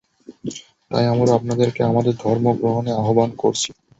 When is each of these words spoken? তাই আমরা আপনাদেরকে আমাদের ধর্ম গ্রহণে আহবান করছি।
তাই 0.91 1.05
আমরা 1.13 1.31
আপনাদেরকে 1.37 1.81
আমাদের 1.83 2.13
ধর্ম 2.17 2.45
গ্রহণে 2.59 2.91
আহবান 3.01 3.29
করছি। 3.37 3.69